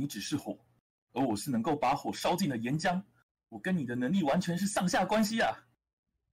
[0.00, 0.58] 你只是火，
[1.12, 3.02] 而我是能够把火烧尽的岩浆。
[3.50, 5.54] 我跟你的能力完全是上下关系啊！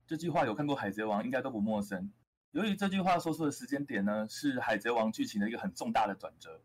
[0.06, 2.10] 这句话有看过《海贼王》应该都不陌生。
[2.52, 6.62] 由于这句话说出的时间点呢，是《海贼王》剧情的一个很重大的转折，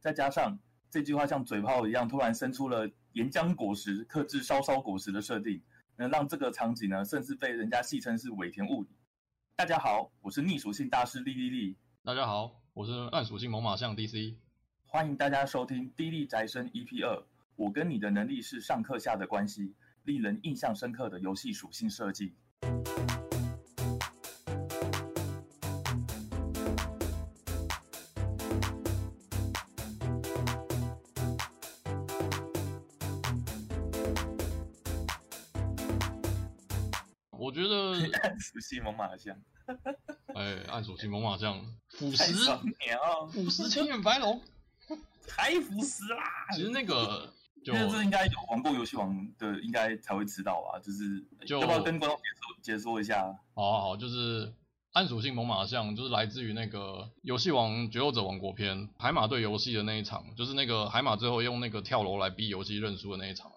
[0.00, 5.62] 再加上这句话像嘴炮一样突然生出了岩浆果实克制烧烧果实的设定，
[5.96, 8.88] 能让这个场景呢，甚至被人家戏称是尾田物理。
[9.56, 11.76] 大家好，我是逆属性大师莉莉莉。
[12.02, 14.45] 大家好，我是暗属性猛犸象 DC。
[14.88, 17.16] 欢迎大家收听《低力宅生 EP 二》，
[17.56, 19.74] 我跟你的能力是上课下的关系。
[20.04, 22.32] 令人印象深刻的游戏属性设计。
[37.32, 39.36] 我觉得 暗属性猛犸象，
[40.34, 41.60] 哎，暗属性猛犸象，
[41.90, 42.58] 腐蚀，
[43.30, 44.40] 腐蚀千眼白龙，
[45.26, 46.22] 太腐蚀啦！
[46.54, 47.32] 其实那个。
[47.64, 50.78] 就这应该有玩过游戏王的，应该才会知道吧？
[50.78, 53.24] 就是就要不要跟观众解说解说一下？
[53.56, 54.54] 好好好，就是
[54.92, 63.50] 暗属性猛犸象，就是来自于那个游戏王决斗者王国篇海马对游戏的那一场，就是那个海马最后用那个跳楼来逼游戏认输的那一场，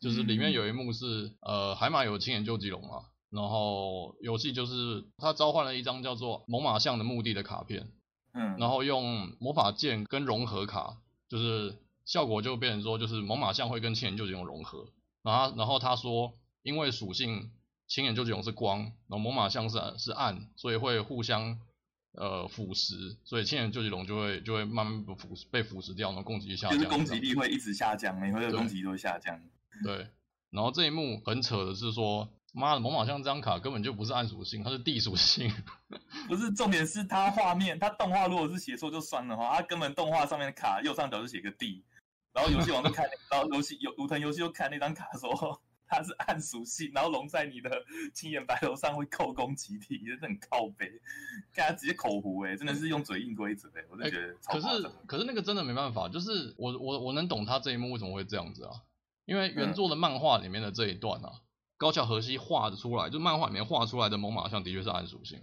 [0.00, 7.88] 就是里面有一幕是、嗯、呃海马有亲眼究极龙嘛，然后游戏就是他召唤了一张叫做猛犸象的墓地的卡片，
[8.34, 11.76] 嗯，然后用魔法剑跟融合卡，就是。
[12.06, 14.88] 效果就变成说，就是猛犸象会跟青眼究极龙融合，
[15.22, 17.50] 然后然后他说，因为属性
[17.88, 21.58] 青眼究极龙是光，然后猛犸象是是暗，所以会互相
[22.12, 29.40] 呃腐蚀，所以青眼究极龙就会就会慢慢腐被腐蚀掉，然后攻击力下降，就是攻击力会一直下降，每回的攻击力都会下降。
[29.82, 30.06] 对，
[30.50, 35.52] 然后这一幕很扯的是说，妈的猛犸象这张卡根本就不是暗属性，它是地属性。
[36.28, 41.84] 不是重点是它画面，它动画如果是写错就算了哈，它根本动画上面的卡右上角就写个地。
[42.32, 47.70] 然后游戏王就看， 然后游戏有武藤游戏就看那张卡说它是暗属性，然后龙在你的
[48.12, 50.90] 青眼白龙上会扣攻击体，真的很靠北，
[51.52, 54.54] 看他直接口胡哎，真的是用嘴硬规则哎，我就觉得超。
[54.54, 58.72] 可是可是那个真的没办法，就是我我我能懂他这一幕为什么会这样子啊？
[59.26, 61.40] 因为原作的漫画里面的这一段啊，嗯、
[61.76, 65.40] 高桥和希画的出来，就漫画里面画出来的猛犸象的确是暗属性。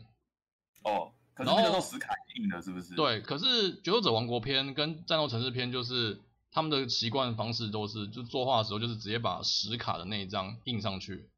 [0.84, 2.96] 哦，可是那个时候死卡印的，是不是？
[2.96, 6.20] 对，可是决斗者王国篇跟战斗城市篇就是。
[6.54, 11.30] 他们的习惯方式都是，就作画的时候就是直接把石卡的那一张印上去，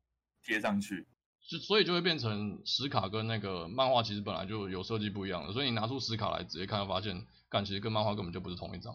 [0.44, 1.06] 贴上去，
[1.48, 8.92] 就所以就会变成石卡跟那个漫画其实本来就有设计不一样的，所以你拿出石卡来直接看，发现，干其实跟漫画根本就不是同一张。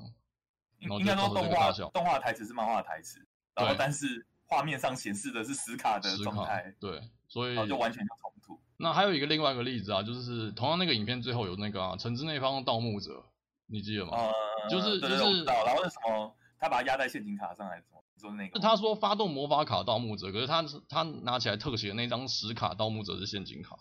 [0.80, 8.60] 应该说动画动画台词是漫画台词，然后但是画面上显示的是死卡的状态，对，所以就完全就冲突。
[8.78, 13.24] 那还有一个另外一个例子啊，就是同样那个影片最后有那个啊，城之内方盗墓者。
[13.70, 14.16] 你记得吗？
[14.16, 14.32] 呃、
[14.70, 16.34] 就是就是，然后是什么？
[16.58, 18.02] 他把它压在陷阱卡上还是什么？
[18.16, 18.58] 就是那个？
[18.58, 23.76] 他说发动魔法卡盗墓者，可是他他拿起来特写的那张死卡盗墓者是陷阱卡。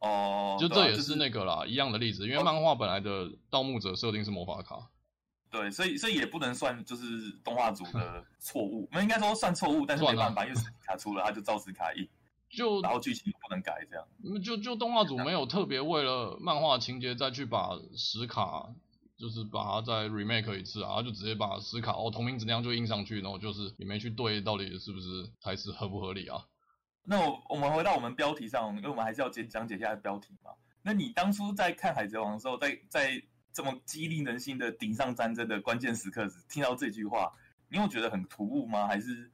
[0.00, 4.90] 哦，就这也是那个啦，啊就是、一样的例子，因为漫画本来的盗墓者设定是魔法卡。
[5.52, 12.08] 对，所以所以也不能算就是动画组的错误，那应该说算错误，但是没办法，因为实体卡出了，他就照实卡印。
[12.54, 14.06] 就然后剧情不能改这样，
[14.42, 18.68] 就就动画组没有特别为了漫画情节再去把实卡，
[19.16, 26.44] 就是把它再 remake 一次啊，就直接把实卡哦同名字那样就印上去，然后就是也没去对到底是不是台词合不合理啊？
[27.04, 30.50] 那我我们回到我们标题上，因为我们还是要讲讲解一下标题嘛。
[30.82, 37.32] 那你当初在看海贼王的时候，在在这么激励人心的顶上战争的关键时刻，听到这句话，
[37.68, 38.86] 你有觉得很突兀吗？
[38.86, 39.30] 还是？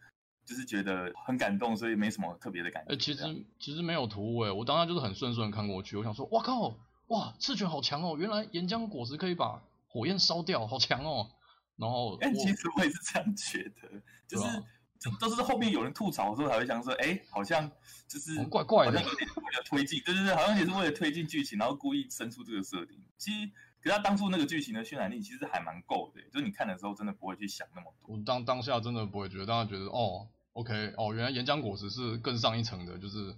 [0.48, 2.92] 就是觉得很感动，所以没什么特别的感觉。
[2.92, 6.74] 哎、欸，其实其实没有突兀哎，我当时就是很顺顺看过去，我想说，哇靠，
[7.08, 11.28] 哇赤犬好强哦，原来岩浆果实可以把火焰烧掉，好强哦。
[11.76, 14.64] 然后，但其实我也是这样觉得，就是、啊、
[15.20, 17.70] 都是后面有人吐槽的时候才会想说，哎、欸，好像
[18.08, 22.98] 就是怪怪的，为了推进，对对对，好像也是为了推进剧情，然后故意生出这个设定。
[23.18, 23.50] 其实，
[23.88, 28.14] 他当初那个剧情的渲染力其实还蛮够的，就是你看的时候真的不会去想那么多。
[28.14, 30.28] 我当当下真的不会觉得，当时觉得哦。
[30.54, 33.32] OK，哦，原来岩浆果实是更上一层的，就是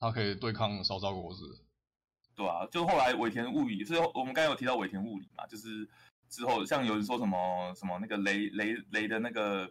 [0.00, 1.40] 它可以对抗烧焦果实。
[2.34, 5.86] 对啊，就后来尾田物理，所以我们刚才有提到尾田物理嘛，就是
[6.30, 9.68] 之后像有人说什么什么那个雷雷雷的那个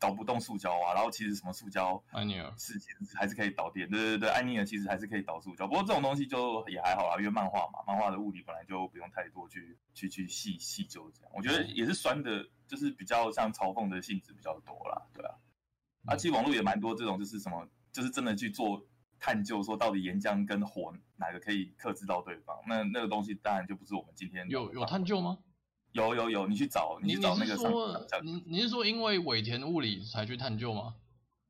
[0.00, 15.34] 导不动塑胶啊，然后其实什么塑胶，安尼尔是其实还是可以导电，对对对，安尼尔其实还是可以导塑胶，不过这种东西就也还好啦，因为漫画嘛，漫画的物理本来就不用太多去去去细细究这样，我觉得也是酸的，就是比较像嘲讽的性质比较多啦，对啊。
[16.06, 18.82] 啊，其实网络也蛮多这种，就是什么，就是真的去做
[19.18, 22.56] 探究，说到底岩浆跟火哪个可以克制到对方。
[22.66, 25.36] 那那个东西当然就不是我们今天有有探究吗？
[25.92, 27.72] 有有有，你去找，你去找那个上。
[28.22, 30.94] 你你是说因为尾田物理才去探究吗？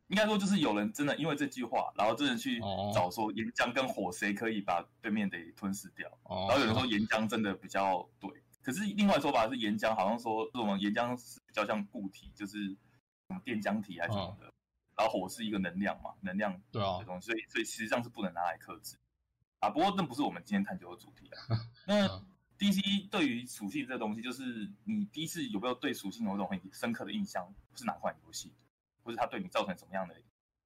[0.09, 2.59] 应该说就是有人真的因为这句话，然后真的去
[2.93, 6.09] 找说岩浆跟火谁可以把对面的吞噬掉。
[6.25, 6.47] 哦。
[6.49, 8.29] 然后有人说岩浆真的比较对，
[8.61, 12.67] 可是另外说法是岩浆好像说这种岩浆是比较像固体，就是
[13.29, 14.47] 什么电浆体还是什么的。
[14.47, 14.53] 哦。
[14.97, 18.97] 然后火是一个能量嘛，能量对啊，东西，所以所以实际上是不能拿来克制
[19.61, 19.71] 啊。
[19.71, 21.39] 不过那不是我们今天探究的主题啊。
[21.87, 22.09] 那
[22.61, 27.53] DC 对于属性这东西，就是你第一次有没有对属性有一种很深刻的印象？
[27.75, 28.53] 是哪款游戏？
[29.03, 30.15] 或是它对你造成什么样的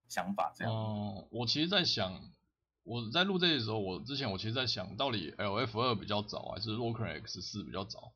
[0.09, 0.53] 想法？
[0.57, 0.73] 这样？
[0.75, 2.21] 嗯，我其实在想，
[2.83, 8.13] 我在录这些的时候，我之前我其实在想到底 LF 二比较早，还是 Locrian X 四比较早？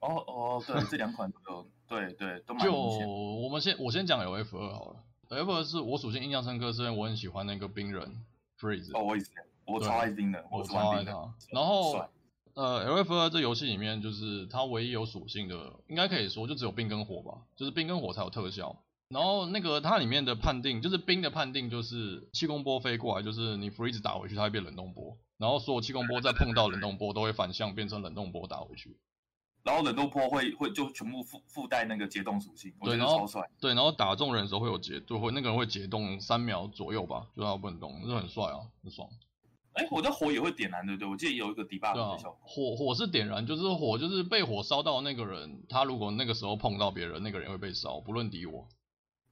[0.00, 2.64] 哦哦，对， 这两款都有，对对都蛮。
[2.64, 5.04] 就我们先我先讲 LF 二好了。
[5.28, 8.24] ，LF 二是我属性印象深刻，是因为我很喜欢那个冰人
[8.58, 8.90] Freeze。
[8.98, 9.30] 哦，我也是，
[9.66, 11.32] 我超爱冰的，我超爱他。
[11.52, 12.08] 然后，
[12.58, 18.82] 呃，LF 二这游戏里面，就是它唯一有属性的，应该可以说就只有冰跟火吧，就是冰跟火才有特效。
[19.10, 25.16] 然后那个它里面的判定，就是冰的判定，就是气功波飞过来，就是你 Freeze 打回去，它会变冷冻波。
[25.36, 28.98] 然后所有气功波再碰到冷冻波，都会反向变成冷冻波打回去。
[29.62, 33.48] 然后冷冻波会会就全部附附带那个解冻属性，对，然后超帅。
[33.60, 39.08] 对，然后打中人的时候会有解，就会那个人会解冻三秒左右吧，就他不能动，就很帅啊，很爽。
[39.74, 41.08] 哎，我的火也会点燃，对不对？
[41.08, 42.38] 我记得有一个 debug 的效果。
[42.42, 48.66] 火火是点燃，就是火就是被火烧到那个人，他如果那个时候碰到别人，那个人会被烧，不论敌我。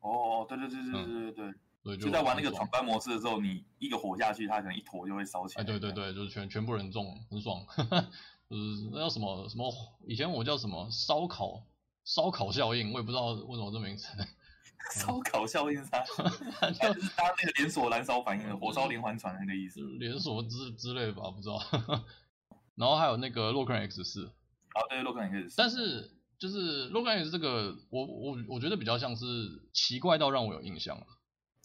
[0.01, 1.55] 哦，对对对对对对对、
[1.85, 5.63] 嗯，就在玩那个闯关模式的时候，你一个火下去，他可能一坨就会烧起来。
[5.63, 7.61] 哎，对对对，就是全全部人中，很爽。
[8.49, 9.73] 就是那叫什么什么？
[10.07, 11.65] 以前我叫什么烧烤
[12.05, 14.07] 烧烤效应，我也不知道为什么这名字。
[14.95, 16.03] 烧烤效应啥？
[16.71, 19.81] 就是搭那个连锁燃烧反应的火烧连环船那个意思。
[19.99, 21.61] 连锁之之类的吧，不知道。
[22.77, 24.27] 然后还有那个洛克人 X 四。
[24.27, 25.55] 啊，对，洛克人 X 四。
[25.57, 29.25] 但是就是洛克人 X 这个，我我我觉得比较像是
[29.73, 30.99] 奇怪到让我有印象。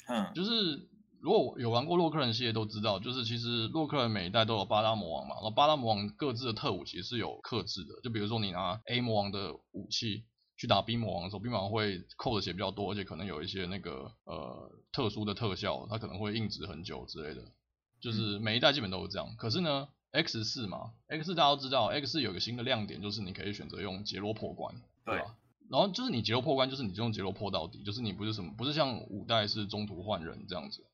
[0.08, 0.88] 嗯，就是。
[1.24, 10.24] 如果有玩过洛克人系列都知道，就是其实洛克人每一代都有巴拉魔王嘛，然后巴拉魔王各自的特务其实是有克制的，就比如说你拿 A 魔王的武器
[10.62, 17.52] 去打冰魔王的时候冰魔王会扣的血比较多，而且可能有一些那个呃特殊的特效，它可能会硬直很久之类的，
[18.00, 19.36] 就是每一代基本都是这样。
[19.38, 25.36] 可是呢，X 四嘛，X 四大家都知道，X 四有个新的亮点就是你可以选择用杰洛破关，对吧？
[25.68, 30.86] 然后就是你杰洛破关，就是你就用杰洛破到底，就是你不是什么不是像五代是中途换人这样子。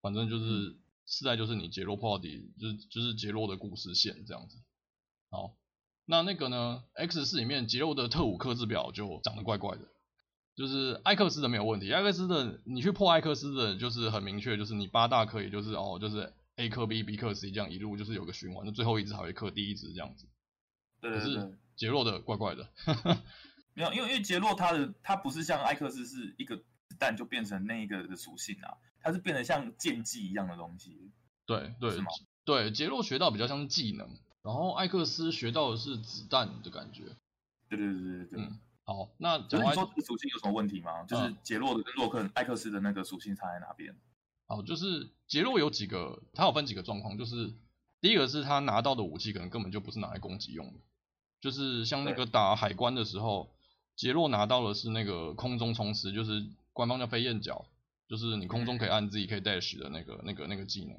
[0.00, 0.76] 反正就是
[1.06, 4.58] 四代就是你杰洛破到底，就是就是杰洛的故事线这样子。
[5.28, 5.56] 好，
[6.10, 9.82] 那那个呢？X 四里面杰洛的特务克制表就长得怪怪的，
[10.56, 20.26] 就是艾克斯的没有问题，艾克斯的你去破艾克斯的，就是很明确，就是你八大克也就是哦，就是 A 克 B，B 克 C 这样一路就是有个循环，就最后一只还会克第一只这样子。
[21.00, 21.34] 对对对。
[21.34, 22.66] 可是劫掠的怪怪的。
[23.74, 28.78] 没有，因为因为杰洛他的他不是像艾克斯是一个子弹就变成那一个的属性啊。
[29.00, 31.12] 它是变得像剑技一样的东西，
[31.46, 31.96] 对对？
[32.44, 34.10] 对，杰洛学到比较像是技能，
[34.42, 37.04] 然后艾克斯学到的是子弹的感觉。
[37.68, 38.40] 对对对对对。
[38.40, 41.02] 嗯，好，那就是你说这个属性有什么问题吗？
[41.04, 43.94] 就是杰洛的跟洛克艾克斯的那个属性差在哪边？
[44.46, 47.52] 哦，就是杰洛有几个，他有分几个状况，就是
[48.00, 50.80] 第一个是他拿到的武器可能根本就不是拿来攻击用的，
[51.40, 53.50] 就是像那个打海关的时候，
[53.96, 57.66] 杰洛拿到的是那个空中冲刺，就是官方叫飞燕脚。
[58.08, 60.96] 就是你空中可以按自己可以 dash 的那个、那个、那个技能。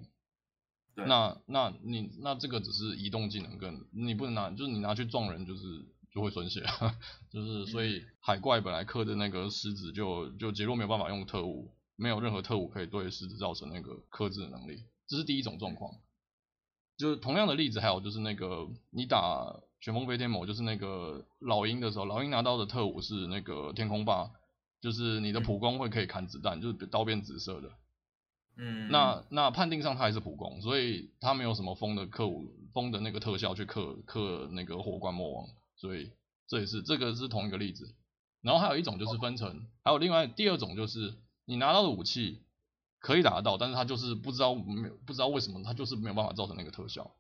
[1.00, 1.08] 对。
[1.08, 5.62] 那那你那这个只是移动技能，跟你不能拿，就是你拿去撞人，就是
[6.14, 6.64] 就会损血。
[7.32, 14.84] 就是所以海怪本来克的那个狮子就就杰洛没有办法用特务，没有任何特务可以对狮子造成那个克制的能力。
[15.08, 15.94] 这是第一种状况。
[16.98, 24.30] 就是同样的例子还有就是那个你打旋风飞天魔，就是那个老鹰的时候，老鹰拿到的特务是那个天空霸。
[24.82, 27.70] 就是你的普攻会可以砍子弹，就是刀变紫色的。
[28.62, 35.48] 嗯，那那判定上它还是普攻，所以它没有什么风的克武风的那个特效去克克那个火冠魔王，
[35.78, 36.12] 所以
[36.46, 37.96] 这也是这个是同一个例子。
[38.42, 42.44] 然后还有一种就是分层，还有另外第二种就是你拿到的武器
[43.00, 47.16] 可以打得到，但是它就是不知道没有不知道为什么它就是没有办法造成那个特效。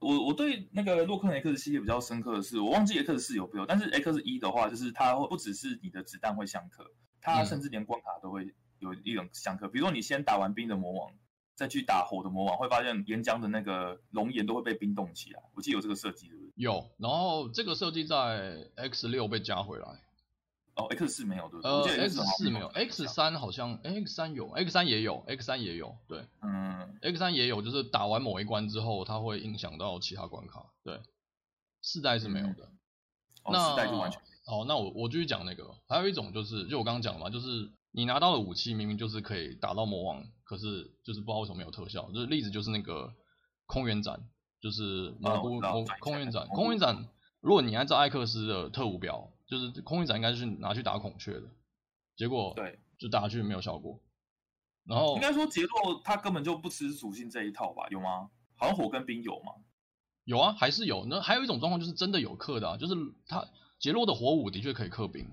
[0.00, 6.84] 我我对那个洛克人 X 系列比较深刻的是，我忘记 X 四有没有，但是 X 一的话，就是它会不只是你的子弹会相克，
[7.20, 8.52] 它甚至连关卡都会
[8.82, 9.68] 有一种相克。
[9.68, 11.12] 比如说你先打完冰的魔王，
[11.54, 15.42] 再去打火的魔王，会发现岩浆的那个熔岩都会被冰冻起来。
[15.54, 16.52] 我记得有这个设计，对不对？
[16.56, 19.86] 有，然后这个设计在 X 六被加回来。
[20.74, 21.70] 哦，X 四没有对不对？
[21.70, 30.98] 呃，X 四没有，X 三好像，X 三有，X 三也有，X 三也有，对，嗯，X 三也有，就是打完某一关之后，它会影响到其他关卡，对，
[31.82, 32.72] 四代是没有的，
[33.44, 42.10] 那四代就完全好，那我我继续讲那个，还有一种就是，就我刚刚讲的嘛，就是你拿到的武器明明就是可以打到魔王，可是就是不知道为什么没有特效。
[42.10, 43.14] 就是例子就是那个
[43.66, 44.28] 空元斩，
[44.60, 47.06] 就是蘑菇蘑空元斩，空元斩，
[47.40, 51.42] 如果你按照艾克斯的特务表，就是空元斩应该是拿去打孔雀的，
[52.16, 54.00] 结果对，就打下去没有效果。
[54.84, 57.86] 然后应该说杰洛他根本就不吃属性这一套吧？
[57.90, 58.30] 有吗？
[58.56, 59.52] 好像火跟冰有吗？
[60.24, 61.04] 有啊，还是有。
[61.06, 62.94] 那还有一种状况就是真的有克的啊，就是
[63.26, 63.46] 他
[63.78, 65.28] 杰洛的火舞的确可以克冰，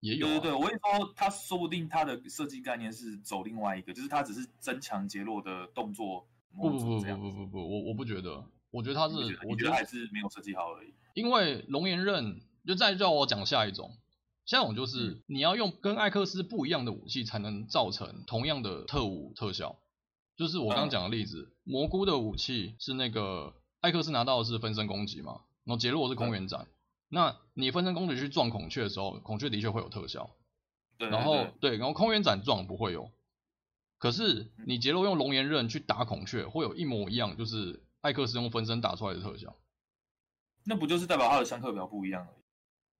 [0.00, 0.30] 也有、啊。
[0.30, 6.78] 对对对，我跟你说，他说不定他的设计概念是走另外一个，就是他只是增强杰洛的动作模组。
[6.78, 9.16] 不不不不不不，我我不觉得，我觉得他是，
[9.48, 10.92] 我觉得还是没有设计好而已。
[11.14, 13.96] 因为龙炎刃就再叫我讲下一种。
[14.46, 19.76] 下一种就是、嗯、你要用跟艾克斯不一样的武器，才能造成同样的特务特效。
[20.36, 26.66] 就是我刚刚讲的例子，嗯、蘑菇的武器是那个艾克斯拿到的是分身攻击嘛，然后杰洛是空元斩。
[27.10, 30.30] 嗯、那你分身攻击去撞孔雀的时候，孔雀的确会有特效。
[30.96, 33.10] 对，然后对，然后空元斩撞不会有。
[33.98, 39.56] 可是你杰洛用龙炎刃去打孔雀，会有一模一样，就是艾克斯用分身打出来的特效。
[40.64, 42.42] 那不就是代表他的相克表不一样而已？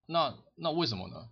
[0.06, 1.28] 那那为什么呢？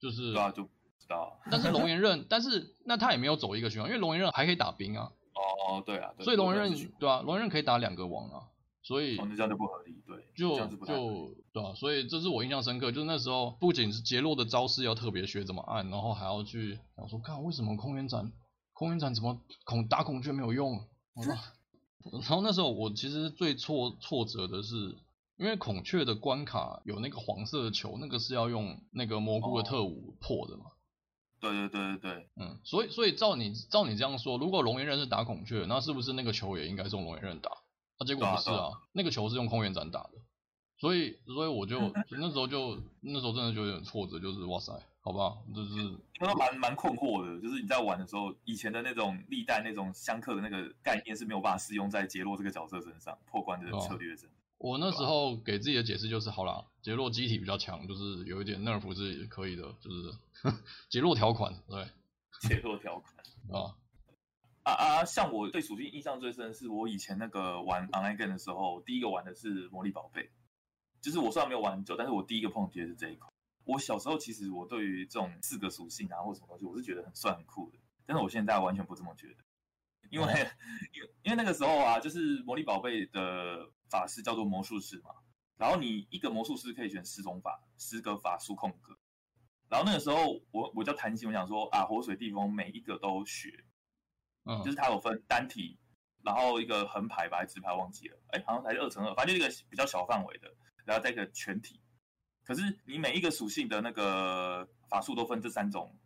[0.00, 1.38] 就是对啊，就不知道。
[1.50, 5.12] 但是龙炎刃， 但是那他也没有走一个循环，因为龙炎刃还可以打兵啊。
[5.34, 6.12] 哦，对啊。
[6.16, 8.48] 对所以龙炎刃，对啊，龙炎刃可以打两个王啊。
[8.86, 10.24] 所以，哦、那这样就不合理，对。
[10.36, 18.32] 就就对啊，所以这是我印象深刻，就是那时候不仅是杰洛的招式要特别学怎么按，然后还要去想说，看为什么空元斩，
[18.72, 20.86] 空元斩怎么孔打孔雀没有用？
[21.14, 21.34] 我说，
[22.12, 24.96] 然后那时候我其实最挫挫折的是。
[25.38, 30.64] 因为孔雀的关卡有那个黄色的球，那个是要用那个蘑菇的特务破的嘛？
[31.38, 37.50] 对对对对对，嗯，所以所以照你照你这样说，如果龙岩刃是打孔雀，那是不是那个球也应该是用龙岩刃打？
[37.98, 40.12] 那、啊、结果不是啊，那个球是用空元斩打的，
[40.78, 45.42] 所以所以我就那时候就那时候真的就有点挫折，就是哇塞，好不好？
[45.54, 54.28] 就是那个蛮蛮困惑的，就是你在玩的时候，以前的那种历代那种相克的那个概念是没有办法适用在杰洛这个角色身上破关的策略上。
[54.58, 60.14] 我那时候给自己的解释就是，好啦，杰洛机体比较强，就是有一点 nerf 是可以的，就是
[60.88, 61.86] 杰洛条款，对，
[62.40, 63.14] 杰洛条款
[63.52, 63.76] 啊
[64.66, 65.04] 啊啊！
[65.04, 70.28] 像我对属性印象最深的是，我以前那个玩 online game 的时候，第一个玩的是魔力宝贝，
[71.00, 73.30] 就是我虽然没有玩很久，但是我第一个碰的是这一款。
[73.64, 79.36] 我小时候其实我对于这种四个属性啊或什么东西，我是觉得很帅很酷的，但是我现在完全不这么觉得。
[80.10, 80.26] 因为，
[80.92, 85.10] 因为因为那个时候啊，就是魔力宝贝的法师叫做魔术师嘛，
[85.56, 88.98] 然后你一个魔术师可以选十种法，十个法术空格。
[89.68, 93.64] 然后那个时候我我叫贪心，我想说啊，火水地风每一个都学，
[94.46, 95.78] 嗯，就是它有分单体，
[96.22, 100.52] 然后一个横排吧，还是直排忘记了，哎，好像还是二乘二，反正就一个比较小范围的，
[100.84, 101.80] 然后再一个全体。
[102.44, 105.98] 可是你每一个属性的那个法术都分这三种，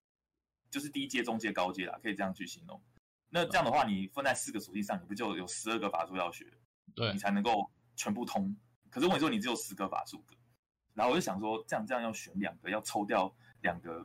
[0.70, 2.82] 就是低阶、中阶、高阶啦，可以这样去形容。
[3.28, 6.46] 那这样的话，你分在四个属性上，你不就有十二个法术要学？
[6.94, 8.56] 对，你才能够全部通。
[8.90, 10.34] 可是我跟你说，你只有十个法术格，
[10.94, 14.04] 然后我就想说，这样这样要选两个，要抽掉两个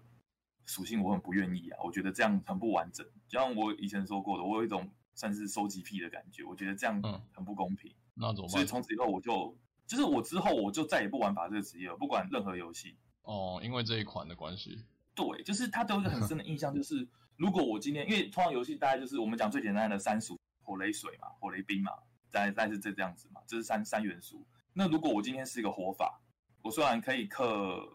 [0.65, 1.79] 属性，我很不愿意啊。
[1.83, 3.05] 我觉得这样很不完整。
[3.27, 7.01] 就像我以前说过的，我有一种算是收集癖的感觉，我觉得这样
[7.33, 7.91] 很不公平。
[7.91, 8.49] 嗯、那怎么办？
[8.49, 9.57] 所以从此以后，我就
[9.87, 12.97] 就是我之后我就再也不玩法这个职业了，不管任何游戏。
[13.23, 14.83] 哦，因为这一款的关系。
[15.13, 17.07] 对，就是他都有一个很深的印象，就是。
[17.37, 21.91] 如果我今天，因为通常游戏大概就是我们讲最简单的三属火雷水嘛，火雷冰嘛，
[22.29, 24.47] 再再是这这样子嘛，这是三三元素。
[24.71, 26.21] 那如果我今天是一个火法，
[26.61, 27.85] 我虽然可以克，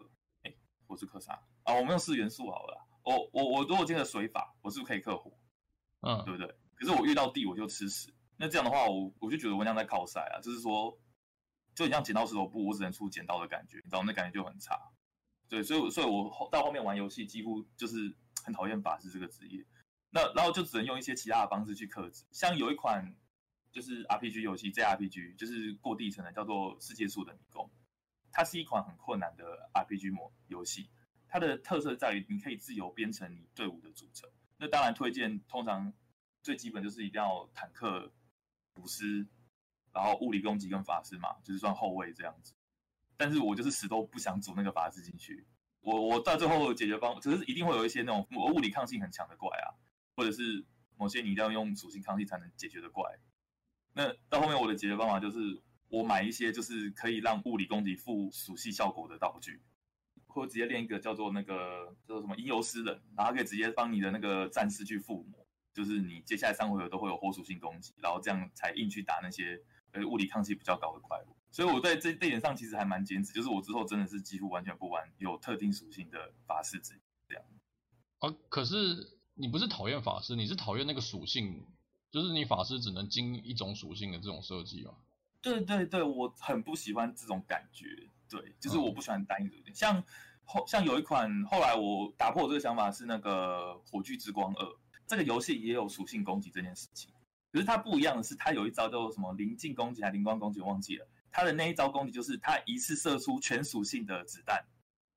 [0.43, 0.53] 哎，
[0.85, 1.75] 我是克啥啊？
[1.75, 2.87] 我们用四元素好了。
[3.03, 5.31] 我我我如果今天的水法，我是不是可以克火？
[6.01, 6.47] 嗯，对不对？
[6.75, 8.13] 可是我遇到地我就吃屎。
[8.37, 10.97] 那这样的话，我我就觉得我像在靠赛啊，就是说，
[11.75, 14.79] 就很像剪刀石头布，我只能出剪刀的感觉，你知道那感觉就很差。
[15.49, 18.15] 对，所以所以我到后面玩游戏几乎就是。
[18.43, 19.63] 很讨厌法师这个职业，
[20.09, 22.25] 那然后就只能用一些其他的方式去克制。
[22.31, 23.15] 像有一款
[23.71, 27.63] 就是 RPG 游戏，JRPG 就是过地层的，叫做《世界树的迷宫》。
[28.31, 30.89] 它是一款很困难的 RPG 模游戏，
[31.31, 34.29] 它的特色在于你可以自由编成你队伍的组成。
[34.57, 35.91] 那当然推荐，通常
[36.43, 38.11] 最基本就是一定要坦克、
[38.73, 39.25] 补师，
[39.93, 42.53] 然后物理攻击跟法师嘛，就是算后卫这样子。
[43.15, 45.47] 但是我就是死都不想组那个法师进去。
[45.79, 49.71] 我我到最后解决方，只是一定会有一些那种物理抗性很强的怪啊，
[50.17, 50.65] 或者是
[50.97, 53.09] 某些你一定要用属性抗性才能解决的怪。
[53.93, 59.61] 那到后面我的解决方法就是我买一些就是可以让物理攻击附属性效果的道具，
[60.33, 69.61] 或者直接练一个叫做那个叫做什么吟游诗人，然后可以直接帮你的那个战士去附魔，就是你接下来三回合都会有火属性攻击，然后这样才硬去打那些
[69.91, 71.35] 呃物理抗性比较高的怪物。
[71.51, 77.43] 所以我在这这点上其实还蛮坚持，就是我之后真的是几乎完全不玩有特定属性的法师职这样。
[78.19, 81.65] 啊，可是你不是讨厌法师，你是讨厌那个属性，
[82.09, 84.93] 就是你法师只能精一种属性的这种设计吗？
[85.41, 88.07] 对对对，我很不喜欢这种感觉。
[88.31, 90.01] 对，就是我不喜欢单一属性，像
[90.45, 94.65] 后像有一款后来我打破我这个想法是那个《火炬之光二》，
[95.05, 97.11] 这个游戏也有属性攻击这件事情，
[97.51, 101.05] 可是它不一样的是，它有一招叫做什么临近攻击还是灵光攻击，我忘记了。
[101.29, 104.65] 它的那一招攻击就是它一次射出全属性的子弹，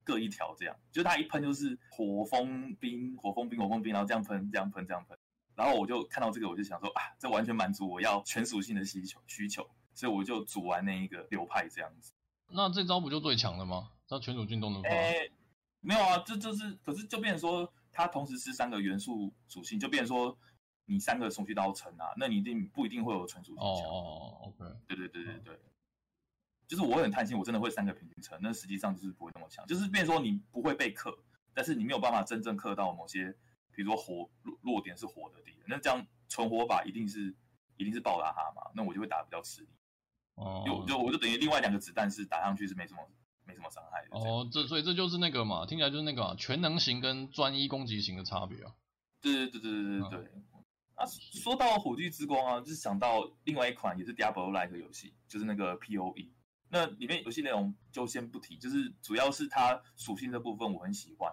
[0.02, 5.16] 各一条这样，就是它一喷就是火风冰、火风冰、火风冰，然后这样喷、这样喷、这样喷。
[5.54, 12.12] 然后我就看到这个，我就想说啊，这完全满足我要全属性的需求需求，所以我就组完那一个流派这样子。
[12.56, 13.90] 那这招不就最强了吗？
[14.08, 14.88] 那全属性都能发？
[14.88, 15.28] 欸，
[15.80, 20.38] 没有啊，这就是，可是就变成说，它同时是三个元素属性，就变成说
[20.84, 23.66] 你三个属性都要成啊，那你一定不一定会有全属性强。
[23.66, 25.60] 哦哦，OK，对对对对对，
[26.68, 31.12] 就是我很贪心，我真的会三个平均成，那实际上就是不会那么强，就是变成说你不会被克，
[31.52, 33.36] 但是你没有办法真正克到某些，
[33.72, 37.34] 比如说火弱弱点是火的敌人，那这样存活法一定是
[37.78, 39.68] 一定是暴打他嘛，那我就会打得比较吃力。
[40.34, 43.00] 哦，就就我就等于另外两个子弹是打上去是没什么
[43.44, 44.16] 没什么伤害的。
[44.16, 48.74] 哦，这所以这就是那个嘛，听起来就是那个、啊、全能型跟专一攻击型的差别啊。
[49.20, 50.30] 对对对对对对对。
[50.34, 50.44] 嗯、
[50.96, 56.30] 啊，说到火炬之光啊，就是想到另外一款也是 Diablo-like 游戏，就是那个 POE。
[56.68, 61.32] 那里面游戏内容就先不提，就是主要是它属性这部分我很喜欢，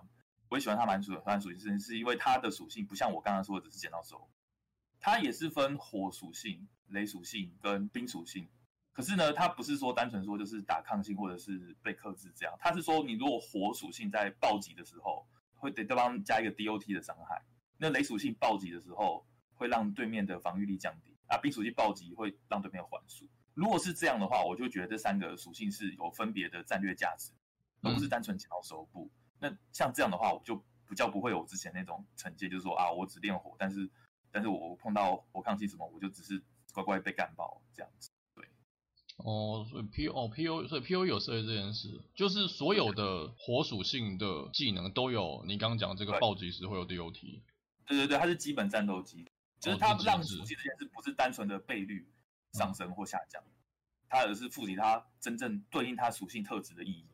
[0.49, 4.29] 我也喜欢它蛮主要属性，是因为它的属性不像我刚刚说的只是剪刀手，
[4.99, 8.47] 它也是分火属性、雷属性跟冰属性。
[8.93, 17.37] 可是呢，它不是说单纯说就是打抗性或者是被克制这样，它是说你如果火属性在暴击的时候，会给对方加一个 DOT 的伤害；
[17.77, 23.27] 那雷属性暴击的时候，会让对面的防御力降低啊；冰属性暴击会让对面缓速。
[23.53, 27.31] 如果是这样的话，我就觉得这三个属性是有分别的战略价值，
[27.81, 29.09] 而不是单纯剪刀石头布。
[29.39, 30.55] 那像这样的话，我就
[30.87, 33.89] 比较不会有之前那种惩戒，就是说啊，我只练火，但是
[34.31, 36.41] 但是我碰到火抗性什么，我就只是
[36.73, 38.09] 乖乖被干爆这样子。
[39.23, 47.41] 哦，所以 P 哦 P O 所以 P O 有设计这件事，就是所有的火属性的技能都有你刚刚讲这个暴击时会有 D O T。
[47.85, 49.25] 对对对，它是基本战斗机，
[49.59, 52.07] 就是它让属性这件事不是单纯的倍率
[52.53, 53.51] 上升或下降，嗯、
[54.09, 57.05] 它而是赋予它真正对应它属性特质的意义。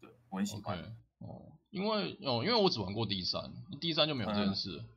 [0.00, 0.78] 对，我很喜欢。
[0.78, 0.86] Okay,
[1.18, 4.78] 哦，因为哦，因为我只玩过 D 三，D 三就没有这件事。
[4.78, 4.88] 嗯、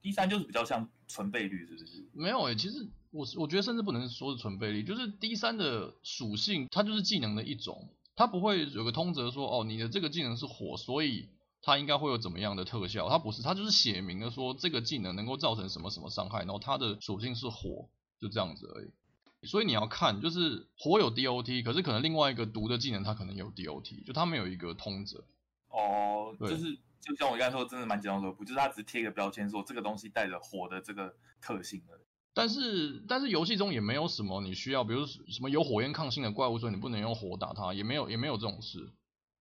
[0.00, 2.08] D 三就是比较像纯倍率，是不是？
[2.12, 2.88] 没有诶、欸，其实。
[3.16, 11.30] 我我觉得甚至不能说是纯费力，就是 D 三的属性，它就是技能的一种，它不会有个通则说，哦，你的这个技能是火，所以
[11.62, 17.88] 它应该会有怎么样的特效，它不是，它就是写明了说这个技能能够造成什么什么伤害，然后它的属性是火，
[18.20, 19.46] 就这样子而已。
[19.46, 25.24] 所以你要看，就是火有 DOT，可是可能另外一个毒的技能它可能有 DOT，就它没有一个通则。
[25.68, 32.05] 哦，就是就像我刚才说，真的蛮简单的，不就是它只贴一个标签说这个东西带着火的这个特性而已。
[32.36, 38.92] 但是但是游戏中也没有什么你需要，比如什么有火焰抗性的怪物，所以你不能用火打它，也没有也没有这种事，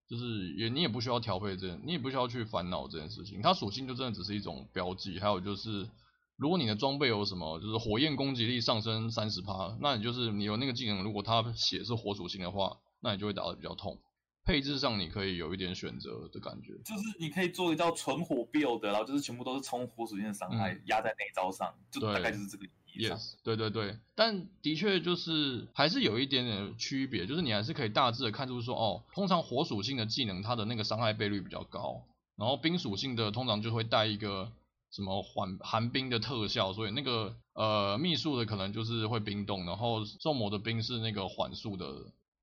[0.07, 5.19] 就是也你也不需要调配这件，你也不需要去烦恼这件事情，它属性就真的只是一种标记。
[5.19, 5.89] 还有就是，
[6.37, 13.99] 如果你的装备有什么，就是火焰攻击力上升三十趴，那你就是你有那个技能，如果它血是火属性的话，那你就会打得比较痛。
[14.45, 22.65] 配置上你可以有一点选择的感觉，就是你可以做一道纯火 build，然后就是全部都是冲火属性的伤害压、嗯、在那一招上，就大概就是这个。
[22.97, 32.03] Yes，对对对，但的确就是还是有一点点区别，就是你还是可以大致的看出说，哦，通常火属性的技能它的那个伤害倍率比较高，
[32.37, 34.49] 然后冰属性的通常就会带一个
[34.91, 41.85] 什么缓寒冰的特效，所以那个呃秘术的可能就是会冰冻，然后兽魔的冰是那个缓速的，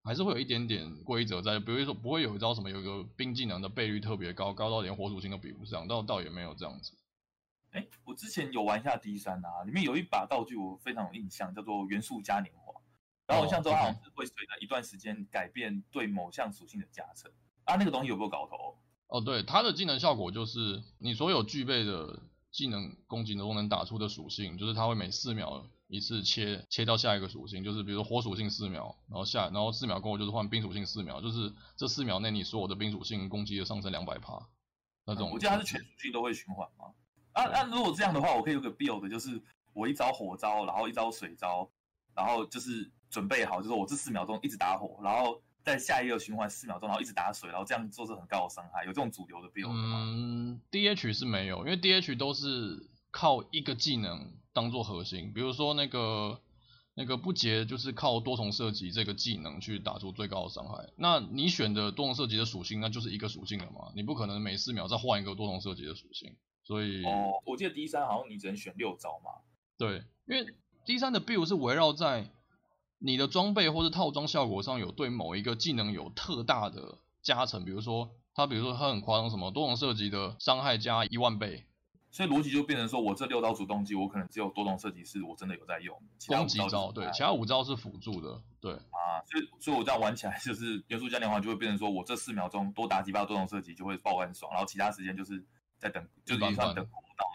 [0.05, 6.93] 还是会有一点点规则在，比如说不会有一招什么有一个冰技能的倍率特别高，高到连火属性都比不上，倒倒也没有这样子。
[7.73, 12.73] 哎，我之前有玩一下 D 三啊，里面有一把道具我非常有印象，叫做元素嘉年华。
[13.27, 17.31] 然后像之后好像是会随着一段时间改变对某项属性的加成
[17.65, 18.77] 啊，那个东西有没有搞头？
[19.07, 34.47] 哦，对，它的技能效果就是你所有具备的技能攻击都能打出的属性，就是它会每四秒一次切切到下一个属性，就是比如说火属性四秒，然后下然后四秒过后就是换冰属性四秒，就是这四秒内你所有的冰属性攻击的上升两百趴。
[35.07, 36.93] 那种、嗯、我记得它是全属性都会循环吗？
[37.33, 39.41] 啊，那、如果这样的话，我可以有个 build，就是
[39.73, 41.71] 我一招火招，然后一招水招，
[42.15, 50.05] 然后就是准备好，就是我这四秒钟一直打火，然后在下一个循环四秒钟，然后一直打水，然后这样做是很高的伤害，有这种主流的 build 吗？
[50.05, 56.41] 嗯，DH 是没有，因为 DH 都是靠一个技能当做核心，比如说那个
[56.95, 60.91] 那个不洁就是靠多重射击这个技能去打出最高的伤害。
[60.97, 63.91] 那你选的多重射击的属性，那就是一个属性了嘛？
[63.95, 66.37] 你不可能每四秒再换一个多重射击的属性。
[66.63, 69.31] 所以哦，我记得 D 三好像你只能选六招嘛。
[69.77, 70.47] 对，因为
[70.85, 72.31] D 三的 build 是围绕在
[72.99, 81.67] 你的装备或者套装效果上有对某一个技能有特大的加成，比如说它，比如说它很夸张，什么多种射击的伤害加一万倍。
[82.13, 85.99] 所以逻辑就变成说，我这六招主动技，我可能只有多种射击是我真的有在用，
[86.29, 95.43] 攻击招对，其他五招是辅助的，对啊，所以所以我这样玩起来就是元素嘉年华就会变成说我这四秒钟多打几把多种射击就会爆很爽，然后其他时间就是
[95.83, 96.87] 在等，就是算等等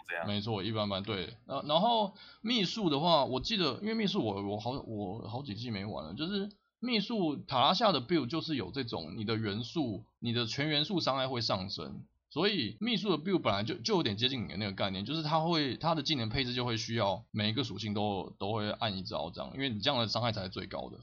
[0.08, 0.26] 这样。
[0.26, 1.36] 没错，一般般对。
[1.44, 6.48] 然然后秘术的话，我记得因为秘术我我好我好几季没玩了，就是
[6.80, 12.02] 秘术塔拉下的 build 就是有这种你的元素，你的全元素伤害会上升。
[12.30, 20.96] 所以秘术的 build 本来就就有点接近你的那个概念，就是它会它的技能配置就会需要每一个属性都都会按一招这样，因为你这样的伤害才是最高的。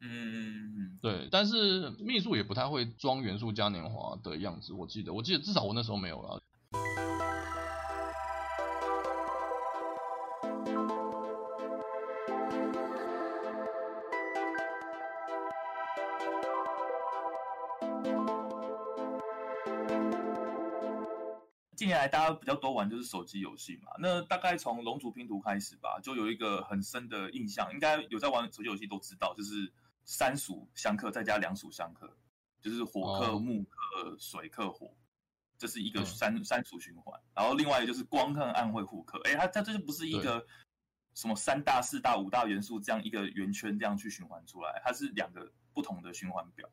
[0.00, 1.28] 嗯嗯嗯，对。
[1.32, 6.42] 但是秘术也不太会装元素嘉年华的样子，我记得我记得至少我那时候没有了。
[22.04, 29.72] 来大家比较多玩就是手机游戏嘛，那大概从龙族拼图开始吧，就有一个很深的印象，应该有在玩手机游戏都知道，就是
[30.04, 32.14] 三属相克再加两属相克，
[32.60, 34.94] 就是火克木克水克火，
[35.56, 37.18] 这是一个三、嗯、三属循环。
[37.34, 40.46] 然后另外一个就是光克暗会互克，哎，它它这就不是一个
[41.14, 46.68] 什么三大、四大、五大元素这样一个圆圈这样去循环出来，它是两个不同的循环表。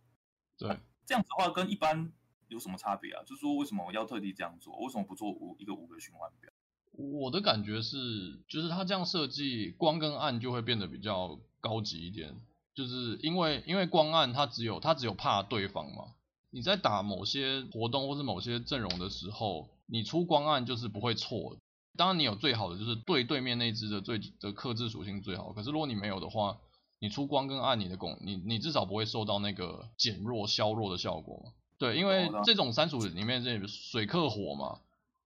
[0.58, 2.12] 对，这样子的话跟一般。
[2.52, 3.24] 有什么差别啊？
[3.26, 4.78] 就是说，为什么我要特地这样做？
[4.80, 6.52] 为什么不做五一个五个循环表？
[6.92, 12.36] 我的感觉是，就是它这样设计，光跟暗就会变得比较高级一点。
[12.76, 16.14] 就是因为因为光暗它只有它只有怕对方嘛。
[16.54, 21.56] 你在打某些活动或是某些阵容的时候，你出光暗就是不会错。
[21.98, 25.54] 当然你有最好的就是对对面那只的最的克制属性最好。
[25.54, 26.60] 可是如果你没有的话，
[27.00, 31.54] 你出光跟暗，你的攻你你至少不会受到那个减弱削弱的效果嘛。
[31.82, 34.82] 对，因为这种三属里面这水克火嘛，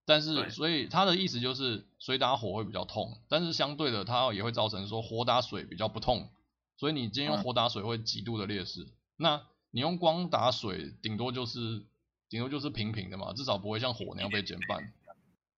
[0.06, 6.30] 但是所以它的意思就是水打火会比较痛，但是相对的它也会造成说火打水比较不痛，
[6.78, 8.88] 所以你今天用火打水会极度的劣势。
[9.18, 11.84] 那你用光打水，顶多就是
[12.30, 14.94] 顶多就是平平的嘛，至少不会像火那样被减半。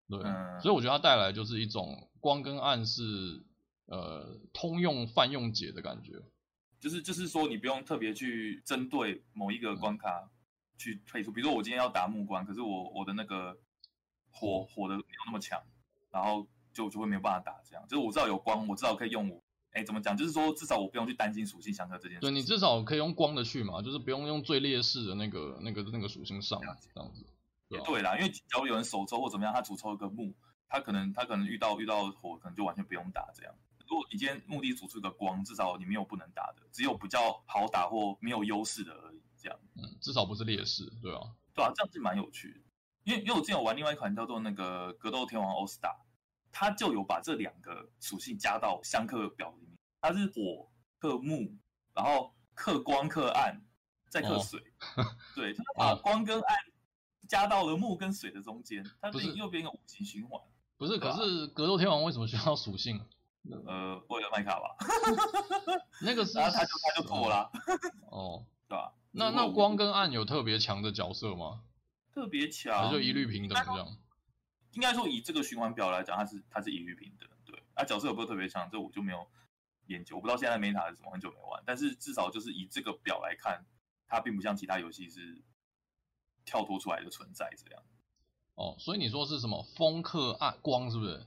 [0.08, 0.18] 对，
[0.60, 3.40] 所以我觉得它带来就是一种光跟暗是
[3.86, 6.14] 呃通用泛用解的感觉，
[6.80, 10.28] 就是就是说你不用特别去针对某一个关卡。
[10.78, 13.58] 去配出，比如说我今天要打木关，可是我我的那个
[14.30, 15.60] 火火的没有那么强，
[16.10, 17.84] 然后就就会没有办法打这样。
[17.88, 20.16] 就是我知道有光，我知道可以用我，哎，怎么讲？
[20.16, 22.20] 就是说至少我不用去担心属性相克这件事。
[22.20, 27.26] 对，你至少可以用光的去嘛，就是不用用最劣势的那个那个那个属性上这样子。
[27.84, 30.32] 对啦，因为假如有人手抽或怎么样，他主抽一个木，
[30.68, 33.54] 他可能他可能遇到遇到火，可能就完全不用打这样。
[33.86, 39.17] 如果你今天目的主出一个光，至少你没有不能打的，只有比较好打或没有优势的而已。
[39.48, 41.20] 这样，嗯，至少不是劣势，对啊，
[41.54, 42.60] 对啊，这样是蛮有趣的。
[43.04, 45.96] 因为因为我之前有玩另外一款叫做那个格斗天王 All Star，
[46.52, 49.78] 它就有把这两个属性加到相克表里面。
[50.00, 51.56] 它是火克木，
[51.94, 53.64] 然后克光克暗，
[54.10, 54.60] 再克水。
[54.96, 56.56] 哦、对，它把光跟暗
[57.26, 60.40] 加到了木跟水的中间，它是右边一个五级循环。
[60.76, 63.00] 不是，可是格斗天王为什么需要属性？
[63.66, 64.76] 呃，为了卖卡吧。
[66.02, 67.50] 那个是，然后他就他就破了。
[68.10, 68.92] 哦， 对吧？
[69.10, 71.62] 那那光跟暗有特别强的角色吗？
[72.12, 73.96] 特别强，就一律平等这样。
[74.72, 77.28] 应该说以这个循环表来讲，它是它是一律平等。
[77.44, 78.68] 对，啊角色有没有特别强？
[78.70, 79.26] 这我就没有
[79.86, 81.62] 研究，我不知道现在 meta 是什么，很久没玩。
[81.64, 83.64] 但是至少就是以这个表来看，
[84.06, 85.42] 它并不像其他游戏是
[86.44, 87.82] 跳脱出来的存在这样。
[88.56, 91.24] 哦，所以你说是什么风克暗光是不是？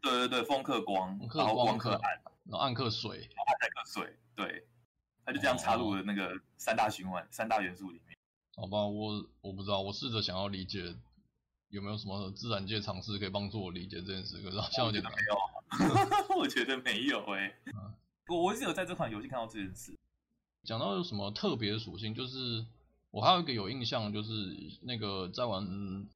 [0.00, 4.66] 对对对，风克光，克光然后光克暗，然后暗克水，然后暗再克水，对。
[5.26, 8.16] 他就这样插入了那个三大循环、哦、三大元素里面。
[8.54, 10.94] 好吧，我我不知道，我试着想要理解
[11.68, 15.12] 有没有什么自然界常识可以帮助我理解这件事，可是好像有点难。
[16.38, 17.56] 我觉得没有，哎、欸。
[18.28, 19.94] 我我一直有在这款游戏看到这件事。
[20.64, 22.64] 讲到有什么特别的属性，就是
[23.10, 25.62] 我还有一个有印象，就是那个在玩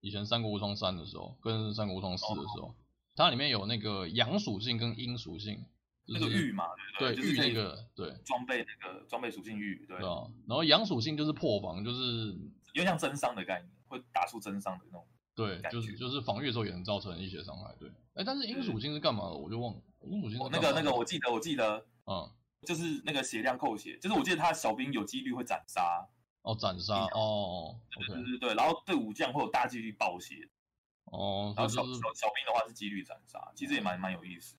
[0.01, 2.75] 以前《三国无双三》的时候，跟《三国无双四》的时候，哦、
[3.17, 5.65] 它里面有那个阳属性跟阴属性。
[6.13, 6.65] 那个玉嘛，
[6.99, 9.97] 对对，玉那个对装备那个装备属性玉，对。
[9.99, 12.37] 然后阳属性就是破防，就是
[12.73, 15.07] 有点像增伤的概念，会打出增伤的那种。
[15.35, 17.75] 对，就是就是防御的时候也能造成一些伤害。
[17.79, 19.35] 对，哎，但是阴属性是干嘛的？
[19.35, 19.81] 我就忘了。
[20.03, 22.31] 阴属性那个那个，我记得我记得，嗯，
[22.67, 26.07] 就是那个血量扣血，就是我记得他小兵有几率会斩杀。
[26.43, 30.49] 哦，斩杀哦，对对对对，然后对武将会有大几率暴血。
[31.05, 34.57] 哦，然后小小小兵的话是几率斩杀，其实也蛮蛮有意思。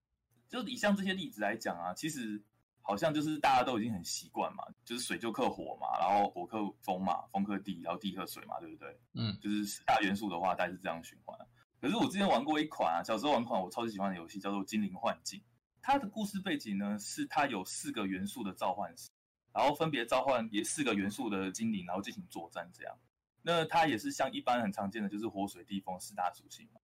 [0.51, 2.43] 就以像这些例子来讲啊，其实
[2.81, 8.99] 好像就是大家都已经很习惯嘛，就是水就克火嘛，然后火克风嘛，风克地，然后地克水嘛，对不对？
[9.13, 11.39] 嗯，就是十大元素的话，大概是这样循环。
[11.79, 15.39] 可是我之前玩过一款啊，小时候玩款我超级喜欢的游戏，叫做《精灵幻境》。
[15.81, 19.09] 它的故事背景呢，是它有四个元素的召唤师，
[19.53, 22.93] 然后分别召唤也四个元素的精灵，然后进行作战这样。
[23.41, 26.80] 那它也是像一般很常见的，就是火、水、地、风四大属性嘛。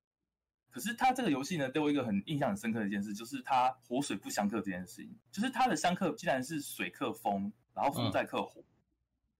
[0.77, 5.11] 可是它这个游戏呢，对我一个很印象很深刻的一件事，就是它火水不相克这件事情。
[5.31, 8.65] 就是它的相克既然是水克风，然后风再克火，嗯、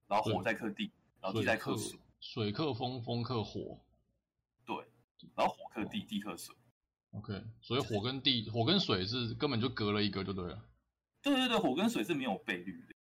[0.08, 1.96] 然后火再克地，然后地再克水。
[2.18, 3.78] 水克风，风克火。
[4.64, 4.74] 对，
[5.36, 6.52] 然后火克地，地克水。
[7.12, 10.68] OK，所以火跟地、火跟水是根本就隔了一个，就对了。
[11.22, 12.94] 对对对，火跟水是没有倍率的。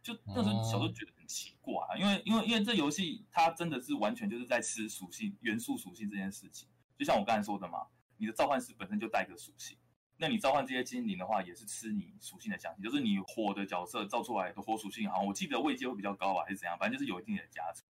[0.00, 6.68] 就那时候小时候觉得很奇怪，啊，因为因为因为这游戏它真的是完全就是在吃属性元素属性这件事情。
[6.98, 9.76] 就像我刚才说的嘛，你的召唤师本身就带个属性，
[10.16, 17.84] 那你召唤这些精灵的话，也是吃你属性的相性，就是你火的角色造出来的火属性，好像我记得位阶会比较高吧，还是怎样，反正就是有一定的加成。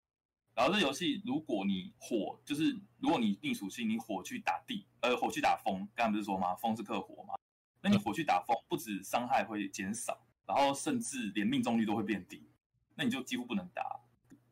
[0.55, 6.55] 然后这游戏如果你火，就是如果你定属性，你火去打地，呃，火去打风，刚才不是说吗？
[6.55, 7.33] 风是克火嘛，
[7.81, 10.25] 那你火去打风，不止伤害会减少。
[10.45, 12.51] 然后甚至连命中率都会变低，
[12.95, 13.81] 那你就几乎不能打。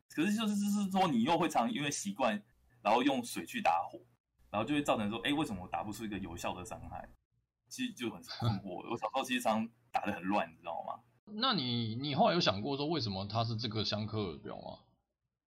[0.08, 2.42] 可是就是就是说，你又会常因为习惯，
[2.80, 4.00] 然后用水去打火，
[4.52, 7.08] 然后就会造成说，哎，为什么我打不出一个有效的伤害？
[7.68, 8.84] 其实就很困惑。
[8.88, 11.00] 我小时候其实常打得很乱，你知道吗？
[11.24, 14.78] 那你你后来有想过说，为什么它是这个相克表吗？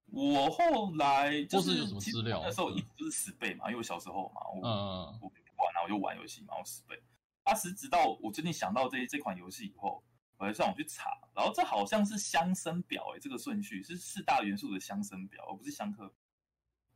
[0.08, 2.42] 我后来就是，是有什么资料？
[2.44, 7.00] 那时候一直就是死背嘛，因为我小时候嘛，我、嗯、我不玩，然后我就玩游戏嘛，我死背。
[7.44, 10.04] 当、啊、时直到我最近想到这这款游戏以后。
[10.38, 16.14] 我还上网去查，然后这好像是相生表哎，这个顺序是四大元素的相生表，而不是相克。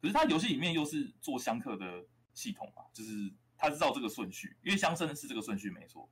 [0.01, 6.09] 可是它游戏里面又是做相克的系统嘛，就是它是照这个顺序，因为相生是这个顺序没错，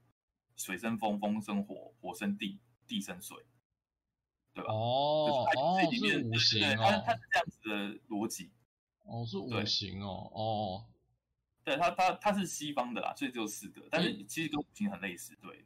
[0.55, 3.37] 水生风，风生火，火生地，地生水，
[4.53, 4.71] 对吧？
[4.71, 8.51] 哦，哦，是五行哦，它它是这样子的逻辑。
[9.03, 10.85] 哦，是五行哦，哦，
[11.63, 15.65] 对，它它它是西方的啦，所以只有四个，但是其实跟五行很类似，对。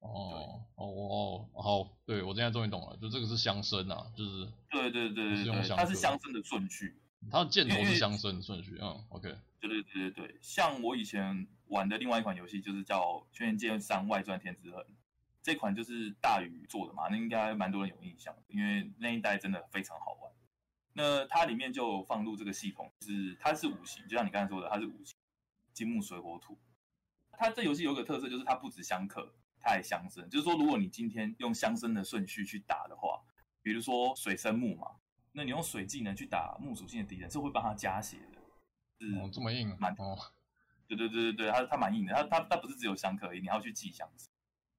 [0.00, 13.00] 哦哦哦，好，对我现在终于懂了，就这个是相生啊，就是对对对对对，它是相生的顺序，它的箭头是相生的顺序，嗯，OK，对对对对对，像我以前玩的另外一款游戏就是叫
[13.32, 14.80] 《轩辕剑三外传天之痕》，
[15.42, 20.32] 这款就是大宇做的嘛，那应该蛮多人有印象，因为那一代真的非常好玩。
[20.92, 25.14] 那它里面就放入这个系统，就是它是五行，就像你刚才说的，它是五行，
[25.72, 26.58] 金木水火土。
[27.32, 29.34] 它这游戏有个特色，就是它不止相克。
[29.66, 33.18] 它还相生，就是说，如果你今天用相生的顺序去打的话，
[33.62, 34.88] 比如说水生木嘛，
[35.36, 38.40] 那你用水技能去打木属性的敌人，是会帮他加血的。
[39.00, 40.16] 是哦，这么硬，蛮哦。
[40.86, 44.28] 对对对对对，他他蛮硬的，他他他不是只有相克而已，你要去记相生。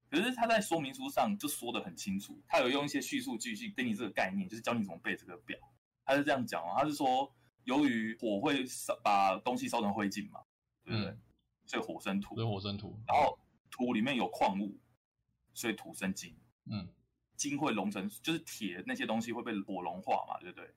[0.10, 5.60] 可是他在说明书上就说的很清楚，他有用一些叙述句去给你这个概念，就是教你怎么背这个表。
[6.06, 7.32] 他是这样讲哦，他是说，
[7.66, 10.40] 由于火会烧把东西烧成灰烬嘛，
[10.84, 11.12] 对不对？
[11.12, 11.22] 嗯、
[11.66, 13.38] 所以火生土，所以火生土，然后。
[13.72, 14.80] 土里面有矿物，
[15.54, 16.34] 所以土生金。
[16.72, 16.88] 嗯，
[17.36, 20.74] 金会融成，就是铁那些东西会被火融化嘛，对不对？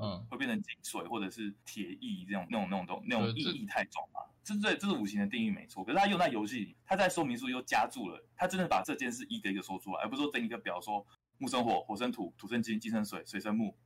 [0.00, 4.20] 嗯，会变成金水或者是铁液这种那种那种东那种意义太重嘛。
[4.44, 5.84] 这是对，这是五行的定义没错。
[5.84, 11.04] 可是他用在游戏里，他在说明书又加注了，他真的把这件事一个一个说出来，而不是说整一个表说
[11.38, 13.76] 木生火，火生土，土生金，金生水，水生木，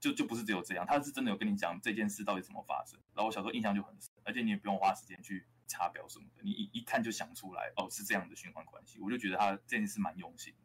[0.00, 2.98] 就就不是只有这样，他是真的有跟你讲这件事到底怎么发生。
[3.14, 5.46] 然后我小时候印象就很深，而且你也不用花时间去。
[5.66, 10.63] 查表什么的，你一一看就想出来哦，是这样的循环关系，我就觉得他这件事蛮用心的。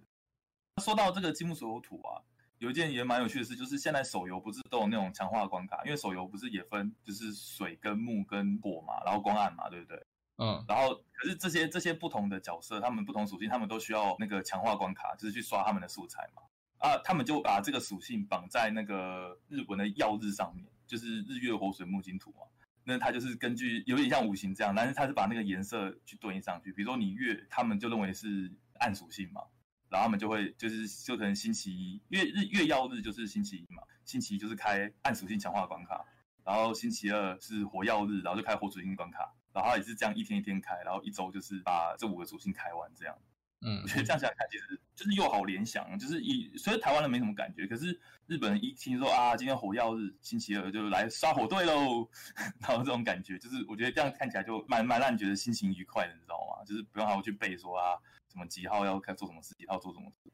[0.79, 2.21] 说到这个金木水火土啊，
[2.57, 10.05] 有一件也蛮有趣的事，就是现在手游不是都有那种强化关卡，因为手游不是也分就是水跟木跟火嘛，然后光暗嘛，对不对？
[10.37, 10.63] 嗯。
[10.67, 16.41] 然后可是这些这些不同的角色，他们不同属性，他们都需要那个强化关卡，就是去刷他们的素材嘛。
[16.79, 22.47] 啊，他们就把这个属性绑在那个日文的曜日上面，就是日月火水木金土嘛。
[22.85, 26.71] 那它就是根据有点像五行这样，但是它是把那个颜色去对应上去。
[26.71, 29.43] 比如说你月，他们就认为是暗属性嘛，
[29.89, 36.06] 然后他们就会就是就可能星期一月日月曜日就是星期一嘛，星期一就是开暗属性强化关卡，
[36.43, 43.15] 然后星期二是火曜日，然后就开火属性关卡，然后也是这样一天一天开，然后一周就是把这五个属性开完这样。
[43.62, 47.88] 嗯，我觉得这样想想看，其实就是又好联想，就是以所以台湾人没什么感觉，可是
[48.25, 52.08] 日本人一听说啊，今天火药日，星期二就来刷火队喽，
[52.62, 56.63] 然后这种感觉，就是我觉得这样看起来就蛮蛮让你觉得心情愉快的，你知道吗？
[56.63, 60.32] 就是不用还要去背说啊，什么几号要开做什么事，几号做什么事。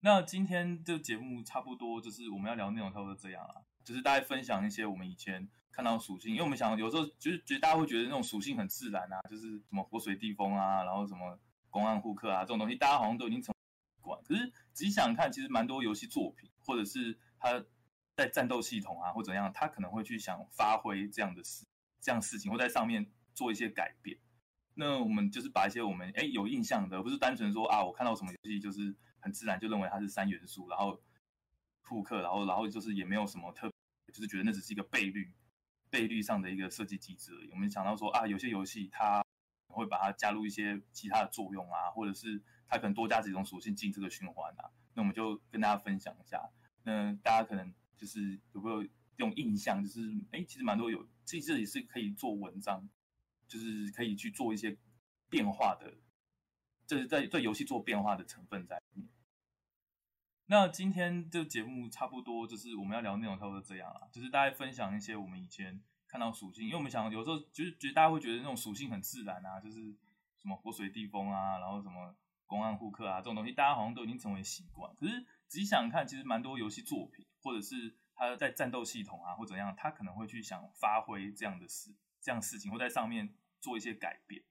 [0.00, 11.40] 那今天这个节目差不多就是我们要聊内容，差不多这样啊，就是大家分享一些我们以前看到属性，因为我们想有时候就是觉得大家会觉得那种属性很自然啊，就是什么活水地风啊，然后什么。
[11.74, 14.22] 公安护客啊，这种东西大家好像都已经成习惯。
[14.22, 17.64] 可是仔细想想看，其实蛮多游戏作品，或者是他
[18.14, 21.66] 在战斗系统啊，或怎样，他可能会去想发挥这样的事、
[22.00, 24.16] 这样事情，或在上面做一些改变。
[24.74, 31.00] 那我们就是把一些我们哎有印象的，不是单纯说啊，我看到什么游戏就是很自然就认为它是三元素，然后
[31.82, 35.32] 护客，然后然后就是也没有什么特别，就是觉得那只是一个倍率、
[35.90, 37.32] 倍率上的一个设计机制。
[37.52, 39.24] 我们想到说啊，有些游戏它。
[39.66, 46.48] 会把它加入一些其他的作用啊，或者是它可能多加几种属性进这个循环啊，那我们就跟大家分享一下。
[46.84, 52.88] 那大家可能就是有没有用印象，就是哎，其实蛮多有，其实这里是可以做文章，
[53.48, 54.76] 就是可以去做一些
[55.28, 55.94] 变化的，
[56.86, 59.08] 就是在对游戏做变化的成分在里面。
[60.46, 65.82] 那今天这个节目差不多就是我们要聊内容，差不多这样啊，就是大家分享一些我们以前。
[66.06, 69.80] 看到属性，因为我们想有时候就是觉得大家会觉得那种属性很自然啊，就是
[70.38, 72.14] 什么火水地风啊，然后什么
[72.46, 74.94] 公安护客啊这种东西，大家好像都已经成为习惯。
[74.94, 81.92] 可是仔细想看，其实蛮多游戏作品，或者是他在战斗系统啊或怎样，他可能会去想发挥这样的事、
[82.24, 84.42] 这样事情，会在上面做一些改变。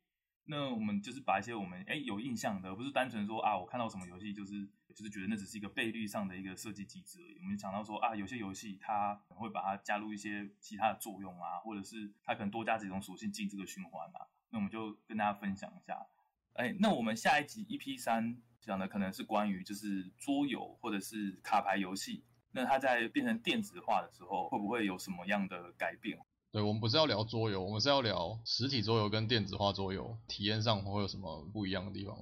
[0.46, 7.40] 那我们就是把一些我们哎有印象的，不是单纯说啊，我看到什么游戏就是就是觉得那只是一个倍率上的一个设计机制而已。
[7.40, 14.28] 我们想到说啊，有些游戏它会把它加入一些其他的作用啊，或者是它可能多加几种属性进这个循环啊。
[14.52, 16.06] 那我们就跟大家分享一下。
[16.54, 26.20] 哎，那我们下一集 EP 三讲的可能是关于就是桌游或者是卡牌游戏，那它在变成电子化的时候，会不会有什么样的改变？
[26.54, 32.16] 对，我们不是要聊桌游，我们是要聊实体桌游跟电子化桌游体验上会有什么不一样的地方。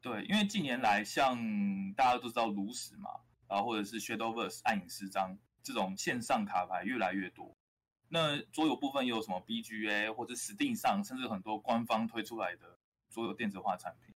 [0.00, 1.36] 对，因为近年来像
[1.92, 3.10] 大家都知道炉石嘛，
[3.46, 7.54] 然后或者是 Shadowverse 暗影诗章这种线上卡牌越来越多。
[8.08, 12.78] 那桌游部分又有什么 BGA 或者 Steam 上，甚至很多官方推出来的
[13.10, 14.14] 桌游电子化产品。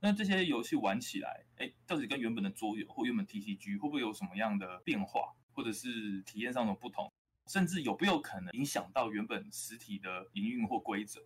[0.00, 7.12] 那这些游戏玩起来，哎，到底跟原本的桌游或原本 TCG 会不会有什么样的变化，或者是体验上的不同？
[7.46, 11.20] 甚至有没有可能影响到原本实体的营运或规则？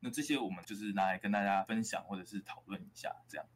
[0.00, 3.46] 那这些我们就是拿来跟大家分享或者是讨论一下，这样。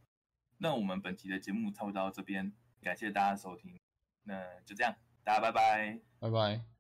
[0.58, 3.78] 那我们本期的节目差不多到这边，感谢大家收听，
[4.24, 6.79] 那就这样，大家拜拜，拜拜。